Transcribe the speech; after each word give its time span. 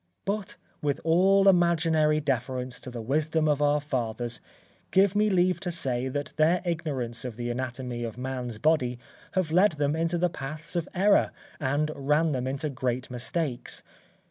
But, 0.25 0.55
with 0.81 0.99
all 1.03 1.47
imaginary 1.47 2.19
deference 2.19 2.79
to 2.79 2.89
the 2.89 3.03
wisdom 3.03 3.47
of 3.47 3.61
our 3.61 3.79
fathers, 3.79 4.41
give 4.89 5.15
me 5.15 5.29
leave 5.29 5.59
to 5.59 5.71
say 5.71 6.07
that 6.07 6.33
their 6.37 6.59
ignorance 6.65 7.23
of 7.23 7.35
the 7.35 7.51
anatomy 7.51 8.03
of 8.03 8.17
man's 8.17 8.57
body 8.57 8.97
have 9.33 9.51
led 9.51 9.73
them 9.73 9.95
into 9.95 10.17
the 10.17 10.27
paths 10.27 10.75
of 10.75 10.89
error 10.95 11.29
and 11.59 11.91
ran 11.93 12.31
them 12.31 12.47
into 12.47 12.67
great 12.71 13.11
mistakes. 13.11 13.83